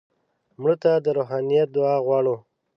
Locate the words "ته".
0.83-0.91